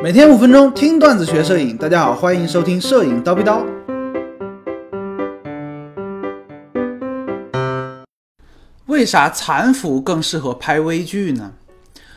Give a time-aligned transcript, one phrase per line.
[0.00, 3.64] 每天五分钟听段子学摄影，大家好，欢迎收听摄影叨逼叨。
[8.86, 11.50] 为啥残幅更适合拍微距呢？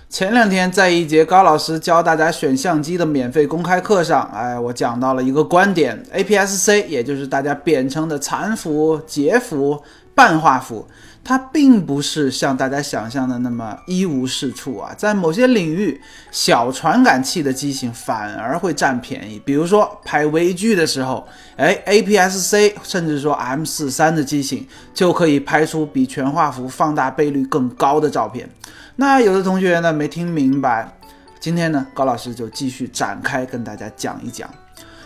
[0.08, 9.82] 前两天在一节高老师教大家选相机的免费公开课上，哎，我讲到了一个观点，APS-C，也就是大家贬称的残幅、截幅。
[10.14, 10.88] 半画幅，
[11.24, 16.00] 它并不是像大家想象的那么一无是处啊，在某些领域，
[16.32, 19.42] 小传感器的机型反而会占便宜。
[19.46, 28.50] 比如说拍微距的时候，哎，APS-C 甚至说 M 四三的机型就可以拍出比全画幅放大倍率更高的照片。
[28.98, 30.92] 那有的同学呢没听明白，
[31.40, 34.50] 今天呢高老师就继续展开跟大家讲一讲。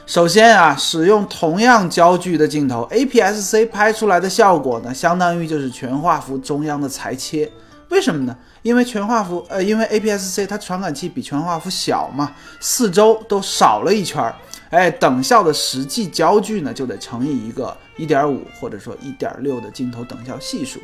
[0.06, 7.52] 首先啊，使用同样焦距的镜头，APS-C 拍出来的效果呢，相当于就是全画幅中央的裁切。
[7.90, 8.38] 为什么呢？
[8.62, 14.36] 因为全画幅，呃，因为 APS-C 它传感器比全画幅小嘛，四周都少了一圈儿。
[14.70, 20.80] 哎，等效的实际焦距呢，就得乘以一个1.5或者说1.6的镜头等效系数。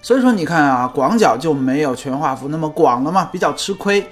[0.00, 4.08] 所以说，你看啊，广角就没有全画幅那么广了嘛，比较吃亏。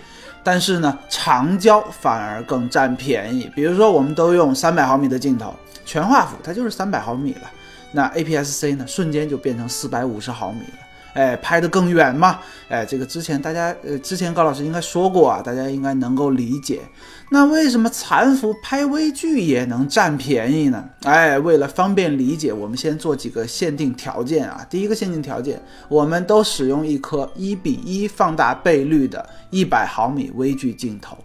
[0.47, 3.51] 但是呢，长焦反而更占便宜。
[3.53, 5.53] 比如说，我们都用三百毫米的镜头，
[5.85, 7.51] 全画幅它就是三百毫米了，
[7.91, 10.86] 那 APS-C 呢，瞬间就变成四百五十毫米了。
[11.17, 12.39] 哎，拍得更远嘛？
[12.69, 16.83] 哎，这个之前大家呃，之前高老师应该说过啊，大家应该能够理解。
[17.31, 20.85] 那为什么残幅拍微距也能占便宜呢？
[21.05, 24.65] 哎，为了方便理解，我们先做几个限定条件啊。
[24.69, 31.17] 第一个限定条件，我们都使用一颗一比一放大倍率的一百毫米微距镜头。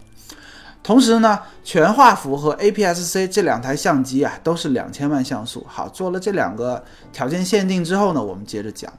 [0.82, 5.64] 同时呢，全画幅和 APS-C 这两台相机啊，都是两千万像素。
[5.68, 8.92] 好，做了这两个条件限定之后呢，我们接着讲。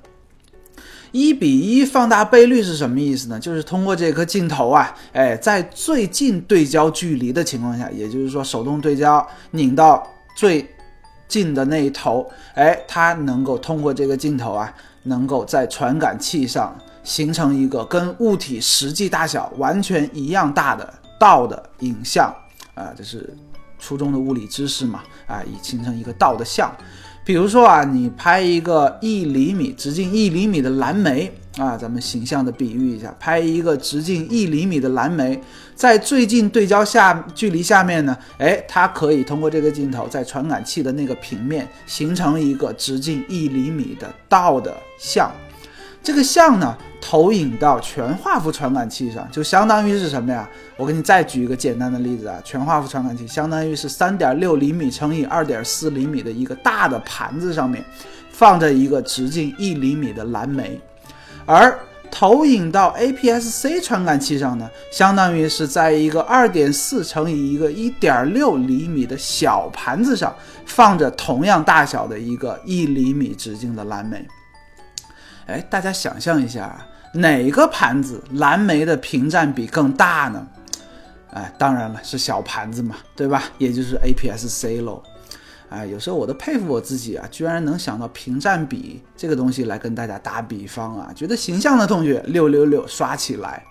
[1.14, 3.40] 一比一放大倍率是什么意思呢？
[3.40, 10.68] 就是通过这颗镜头啊，哎，在最近对焦距离的情况下，也就是说手动对焦拧到最
[11.28, 22.34] 近的那一头，哎，它能够通过这个镜头啊，能够在传感器上形成一个跟物体实际大小完全一样大的倒的影像
[22.74, 23.32] 啊，这是
[23.78, 26.76] 初中的物理知识嘛，啊，以形成一个倒的像。
[27.26, 35.40] 比如说啊，你拍一个一厘米直径一厘米的蓝莓啊，咱们形象的比喻一下，拍一个直径一厘米的蓝莓，
[35.74, 45.32] 在最近对焦下距离下面呢，哎，它可以通过这个镜头在传感器的那个平面形成一个直径一厘米的倒的像。
[46.02, 50.50] 这个像呢，投影到全画幅传感器上，就相当于是什么呀？
[50.78, 57.84] 我给你再举一个简单的例子啊，全画幅传感器相当于是三点六厘米乘以二点四厘米的一个大的盘子上面，
[58.32, 60.80] 放着一个直径一厘米的蓝莓，
[61.46, 61.78] 而
[62.10, 70.34] 投影到 APS-C 传感器上呢，相当于是在一个二点四乘以一个一点六厘米的小盘子上，
[70.66, 74.26] 放着同样大小的一个一厘米直径的蓝莓。
[75.46, 80.48] 哎，大家想象一下啊，哪个盘子蓝莓的屏占比更大呢？
[81.34, 83.44] 哎，当然了，是小盘子嘛，对吧？
[83.58, 85.02] 也就是 APS-C 喽。
[85.70, 93.64] 哎，有时候我都佩服我自己啊，居然能想到屏占比这个东西来跟大家打比方啊，觉得形象的同学六六六刷起来。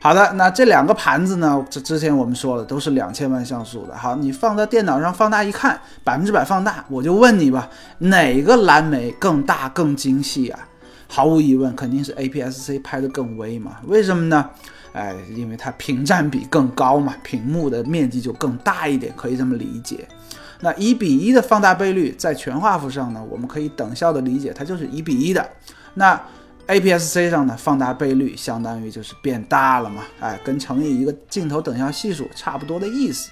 [0.00, 1.64] 好的，那这两个盘子呢？
[1.68, 3.96] 这之前我们说了，都是两千万像素的。
[3.96, 7.68] 好，你放在电脑上放大一看，百分之百放大，我就问你吧，
[7.98, 10.68] 哪个蓝莓更大更精细啊？
[11.14, 13.76] 毫无疑问，肯定是 APS-C 拍的更微嘛？
[13.84, 14.48] 为什么呢？
[14.94, 20.08] 哎，因为它屏占比更高嘛，屏幕的面积就更大一点，可以这么理解。
[20.60, 25.46] 那一比一的放大倍率在全画幅上呢，我们可以等效的理解，它就是一比一的。
[25.92, 26.18] 那
[26.68, 30.04] APS-C 上呢，放大倍率相当于就是变大了嘛？
[30.18, 33.30] 哎，跟乘以一个镜头等效系数差不多的意思。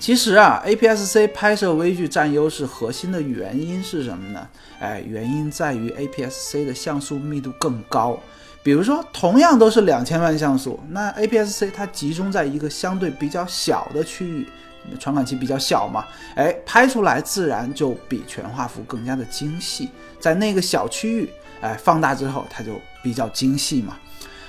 [0.00, 4.48] 其实啊，APS-C 拍摄微距占优势核心的原因是什么呢？
[4.78, 8.18] 哎，原因在于 APS-C 的像素密度更高。
[8.62, 14.46] 比如说，同样都是两千万像素，那 APS-C 它集中在一个相对比较小的区域，
[15.00, 16.06] 传感器比较小嘛，
[16.36, 19.90] 哎，拍出来自然就比全画幅更加的精细。
[20.20, 21.30] 在那个小区域，
[21.60, 23.96] 哎，放大之后它就比较精细嘛，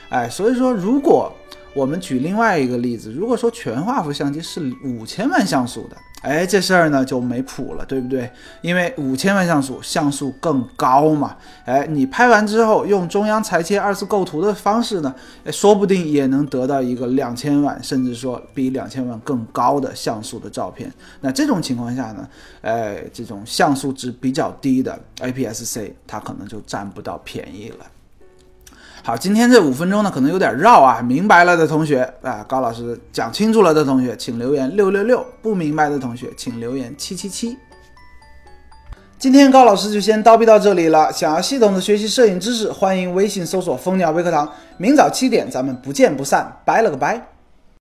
[0.10, 1.34] 哎，所以说如果。
[1.74, 8.30] 我们举另外一个例子，如果说全画幅相机是五千万像素的，哎，这事儿呢就没谱了，对不对？
[8.62, 15.13] 因为五千万像素像素更高嘛，哎，你拍完之后用中央裁切二次构图的方式呢，
[15.51, 20.92] 说不定也能得到一个两千万，甚至说比两千万更高的像素的照片。
[21.21, 22.27] 那这种情况下呢，
[22.62, 27.86] 哎，这种像素值比较低的 APS-C，它可能就占不到便宜了。
[29.09, 31.01] 好，今天这五分钟呢，可能有点绕啊。
[31.01, 37.57] 明白了的同学啊，高老师讲清楚了的同学，请留言六六六；不明白的同学，请留言七七七。
[39.17, 41.11] 今天高老师就先叨逼到这里了。
[41.11, 44.47] 想要系统的学习摄影知识，欢迎微信搜索蜂鸟微课堂。
[44.77, 46.61] 明早七点，咱们不见不散。
[46.63, 47.38] 拜了个拜。